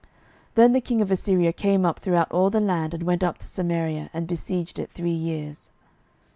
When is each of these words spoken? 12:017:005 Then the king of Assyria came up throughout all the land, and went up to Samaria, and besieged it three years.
12:017:005 0.01 0.09
Then 0.55 0.73
the 0.73 0.81
king 0.81 1.01
of 1.03 1.11
Assyria 1.11 1.53
came 1.53 1.85
up 1.85 1.99
throughout 1.99 2.31
all 2.31 2.49
the 2.49 2.59
land, 2.59 2.95
and 2.95 3.03
went 3.03 3.21
up 3.23 3.37
to 3.37 3.45
Samaria, 3.45 4.09
and 4.15 4.25
besieged 4.25 4.79
it 4.79 4.89
three 4.89 5.11
years. 5.11 5.69